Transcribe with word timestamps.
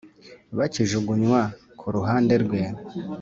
bikajugunywa 0.57 1.41
kuruhande 1.79 2.33
rwe 2.43 2.61